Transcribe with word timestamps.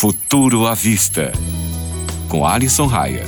Futuro 0.00 0.66
à 0.66 0.72
Vista, 0.72 1.30
com 2.26 2.46
Alisson 2.46 2.86
Raia. 2.86 3.22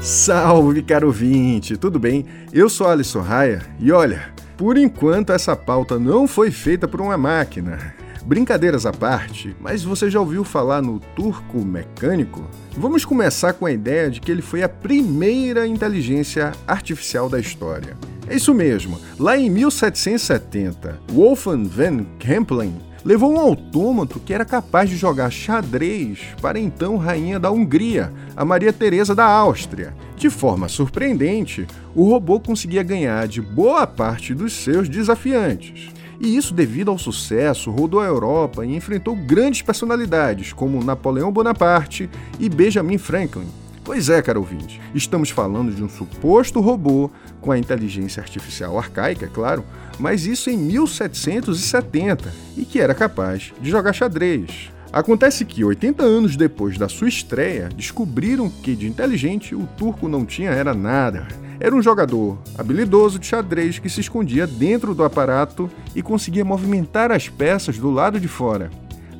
Salve, 0.00 0.80
caro 0.80 1.08
ouvinte, 1.08 1.76
tudo 1.76 1.98
bem? 1.98 2.24
Eu 2.52 2.68
sou 2.68 2.86
Alisson 2.86 3.22
Raia 3.22 3.60
e 3.80 3.90
olha, 3.90 4.32
por 4.56 4.78
enquanto 4.78 5.32
essa 5.32 5.56
pauta 5.56 5.98
não 5.98 6.28
foi 6.28 6.52
feita 6.52 6.86
por 6.86 7.00
uma 7.00 7.18
máquina. 7.18 7.92
Brincadeiras 8.24 8.86
à 8.86 8.92
parte, 8.92 9.56
mas 9.60 9.82
você 9.82 10.08
já 10.08 10.20
ouviu 10.20 10.44
falar 10.44 10.80
no 10.80 11.00
turco 11.00 11.58
mecânico? 11.58 12.48
Vamos 12.76 13.04
começar 13.04 13.54
com 13.54 13.66
a 13.66 13.72
ideia 13.72 14.08
de 14.08 14.20
que 14.20 14.30
ele 14.30 14.42
foi 14.42 14.62
a 14.62 14.68
primeira 14.68 15.66
inteligência 15.66 16.52
artificial 16.68 17.28
da 17.28 17.40
história. 17.40 17.96
É 18.28 18.36
isso 18.36 18.54
mesmo, 18.54 18.96
lá 19.18 19.36
em 19.36 19.50
1770, 19.50 21.00
Wolfgang 21.10 21.64
van 21.64 22.04
Kempelen 22.20 22.91
levou 23.04 23.32
um 23.32 23.38
autômato 23.38 24.20
que 24.20 24.32
era 24.32 24.44
capaz 24.44 24.88
de 24.88 24.96
jogar 24.96 25.30
xadrez 25.30 26.18
para 26.40 26.58
então 26.58 26.96
rainha 26.96 27.38
da 27.38 27.50
Hungria, 27.50 28.12
a 28.36 28.44
Maria 28.44 28.72
Teresa 28.72 29.14
da 29.14 29.24
Áustria. 29.24 29.94
De 30.16 30.30
forma 30.30 30.68
surpreendente, 30.68 31.66
o 31.94 32.08
robô 32.08 32.38
conseguia 32.38 32.82
ganhar 32.82 33.26
de 33.26 33.40
boa 33.40 33.86
parte 33.86 34.34
dos 34.34 34.52
seus 34.52 34.88
desafiantes. 34.88 35.90
E 36.20 36.36
isso 36.36 36.54
devido 36.54 36.90
ao 36.90 36.98
sucesso, 36.98 37.70
rodou 37.70 38.00
a 38.00 38.06
Europa 38.06 38.64
e 38.64 38.76
enfrentou 38.76 39.16
grandes 39.16 39.62
personalidades 39.62 40.52
como 40.52 40.84
Napoleão 40.84 41.32
Bonaparte 41.32 42.08
e 42.38 42.48
Benjamin 42.48 42.98
Franklin. 42.98 43.61
Pois 43.84 44.08
é, 44.08 44.22
caro 44.22 44.40
ouvinte, 44.40 44.80
estamos 44.94 45.30
falando 45.30 45.74
de 45.74 45.82
um 45.82 45.88
suposto 45.88 46.60
robô 46.60 47.10
com 47.40 47.50
a 47.50 47.58
inteligência 47.58 48.22
artificial 48.22 48.78
arcaica, 48.78 49.26
é 49.26 49.28
claro, 49.28 49.64
mas 49.98 50.24
isso 50.24 50.48
em 50.48 50.56
1770 50.56 52.32
e 52.56 52.64
que 52.64 52.80
era 52.80 52.94
capaz 52.94 53.52
de 53.60 53.70
jogar 53.70 53.92
xadrez. 53.92 54.70
Acontece 54.92 55.44
que, 55.44 55.64
80 55.64 56.02
anos 56.02 56.36
depois 56.36 56.78
da 56.78 56.88
sua 56.88 57.08
estreia, 57.08 57.70
descobriram 57.74 58.48
que 58.48 58.76
de 58.76 58.86
inteligente 58.86 59.54
o 59.54 59.66
turco 59.76 60.06
não 60.06 60.24
tinha 60.24 60.50
era 60.50 60.74
nada. 60.74 61.26
Era 61.58 61.74
um 61.74 61.82
jogador 61.82 62.38
habilidoso 62.56 63.18
de 63.18 63.26
xadrez 63.26 63.78
que 63.78 63.88
se 63.88 64.00
escondia 64.00 64.46
dentro 64.46 64.94
do 64.94 65.02
aparato 65.02 65.70
e 65.94 66.02
conseguia 66.02 66.44
movimentar 66.44 67.10
as 67.10 67.28
peças 67.28 67.78
do 67.78 67.90
lado 67.90 68.20
de 68.20 68.28
fora. 68.28 68.70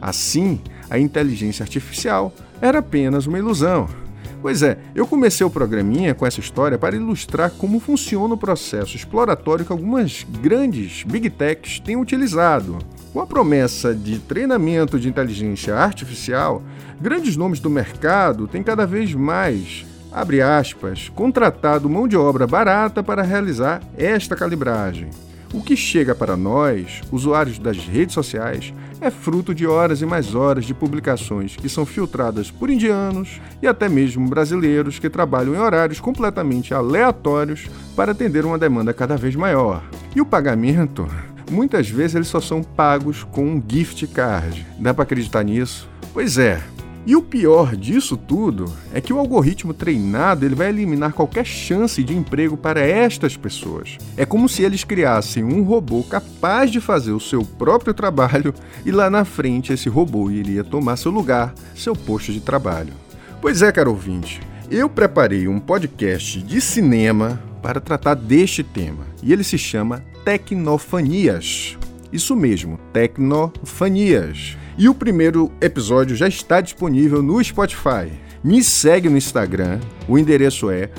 Assim, 0.01 0.61
a 0.91 0.99
inteligência 0.99 1.63
artificial 1.63 2.33
era 2.61 2.81
apenas 2.81 3.27
uma 3.27 3.39
ilusão. 3.39 4.02
Pois 4.43 4.61
é, 4.61 4.77
eu 4.93 5.07
comecei 5.07 5.47
o 5.47 5.51
programinha 5.51 6.17
com 6.17 6.27
essa 6.27 6.41
história 6.41 6.77
para 6.77 6.97
ilustrar 6.97 7.53
como 7.53 7.79
funciona 7.79 8.35
o 8.35 8.37
processo 8.37 8.97
exploratório 8.97 9.65
que 9.65 9.71
algumas 9.71 10.27
grandes 10.43 11.05
big 11.05 11.31
techs 11.31 11.79
têm 11.79 11.97
utilizado. 11.97 12.79
Com 13.13 13.21
a 13.21 13.27
promessa 13.27 13.95
de 13.95 14.19
treinamento 14.19 14.99
de 14.99 15.09
inteligência 15.09 15.77
artificial, 15.77 16.61
grandes 17.01 17.37
nomes 17.37 17.61
do 17.61 17.71
mercado 17.71 18.49
têm 18.49 18.65
cada 18.65 18.85
vez 18.85 19.15
mais, 19.15 19.87
abre 20.11 20.43
aspas, 20.43 21.09
contratado 21.09 21.89
mão 21.89 22.09
de 22.09 22.17
obra 22.17 22.45
barata 22.45 23.01
para 23.01 23.23
realizar 23.23 23.81
esta 23.97 24.35
calibragem. 24.35 25.11
O 25.53 25.61
que 25.61 25.77
chega 25.77 26.15
para 26.15 26.35
nós, 26.35 27.03
usuários 27.13 27.59
das 27.59 27.77
redes 27.77 28.15
sociais, 28.15 28.73
é 29.03 29.11
fruto 29.11 29.55
de 29.55 29.67
horas 29.67 30.01
e 30.01 30.07
mais 30.07 30.35
horas 30.35 30.65
de 30.65 30.73
publicações 30.73 31.57
que 31.57 31.69
são 31.69 31.85
filtradas 31.85 32.51
por 32.51 32.71
indianos 32.71 33.39
e 33.61 33.67
até 33.67 33.87
mesmo 33.87 34.27
brasileiros 34.27 34.99
que 34.99 35.11
trabalham 35.11 35.55
em 35.55 35.59
horários 35.59 36.01
completamente 36.01 36.73
aleatórios 36.73 37.69
para 37.95 38.13
atender 38.13 38.47
uma 38.47 38.59
demanda 38.59 38.95
cada 38.95 39.15
vez 39.15 39.37
maior. 39.37 39.83
E 40.17 40.23
o 40.23 40.27
pagamento? 40.27 41.07
Muitas 41.51 41.87
vezes 41.91 42.15
eles 42.15 42.29
só 42.29 42.41
são 42.41 42.63
pagos 42.63 43.23
com 43.23 43.45
um 43.45 43.63
gift 43.69 44.07
card. 44.07 44.67
Dá 44.79 44.95
para 44.95 45.03
acreditar 45.03 45.43
nisso? 45.43 45.87
Pois 46.15 46.39
é, 46.39 46.63
e 47.05 47.17
o 47.17 47.23
pior 47.23 47.75
disso 47.75 48.17
tudo 48.17 48.73
é 48.93 49.01
que 49.01 49.13
o 49.13 49.19
algoritmo 49.19 49.75
treinado 49.75 50.47
ele 50.47 50.55
vai 50.55 50.69
eliminar 50.69 51.13
qualquer 51.13 51.45
chance 51.45 52.03
de 52.03 52.17
emprego 52.17 52.57
para 52.57 52.81
estas 52.81 53.37
pessoas. 53.37 53.99
É 54.17 54.25
como 54.25 54.49
se 54.49 54.63
eles 54.63 54.85
criassem 54.85 55.43
um 55.43 55.65
robô 55.65 56.05
capaz 56.05 56.71
de 56.71 56.81
fazer 56.81 57.11
o 57.11 57.19
seu 57.19 57.45
próprio 57.45 57.93
trabalho 57.93 58.55
e 58.87 58.93
lá 58.93 59.11
na 59.11 59.25
frente 59.25 59.73
esse 59.73 59.89
robô 59.89 60.31
iria 60.31 60.63
tomar 60.63 60.97
seu 60.97 61.11
lugar, 61.11 61.53
seu 61.75 61.97
posto 61.97 62.33
de 62.33 62.41
trabalho. 62.41 62.93
Pois 63.41 63.63
é, 63.63 63.73
caro 63.73 63.91
ouvinte, 63.91 64.41
eu 64.71 64.89
preparei 64.89 65.49
um 65.49 65.59
podcast 65.59 66.41
de 66.41 66.61
cinema 66.61 67.43
para 67.61 67.81
tratar 67.81 68.15
deste 68.15 68.63
tema 68.63 69.05
e 69.21 69.33
ele 69.33 69.43
se 69.43 69.59
chama 69.59 70.05
Tecnofanias. 70.25 71.77
Isso 72.13 72.37
mesmo, 72.37 72.79
Tecnofanias. 72.93 74.57
E 74.77 74.89
o 74.89 74.95
primeiro 74.95 75.53
episódio 75.61 76.17
já 76.17 76.27
está 76.27 76.61
disponível 76.61 77.23
no 77.23 77.43
Spotify. 77.45 78.11
Me 78.43 78.65
segue 78.65 79.09
no 79.09 79.17
Instagram, 79.17 79.79
o 80.09 80.19
endereço 80.19 80.71
é 80.71 80.91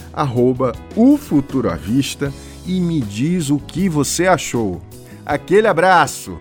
ufuturoavista 0.95 2.31
e 2.65 2.79
me 2.79 3.01
diz 3.01 3.49
o 3.49 3.57
que 3.57 3.89
você 3.89 4.27
achou. 4.27 4.81
Aquele 5.25 5.67
abraço! 5.67 6.39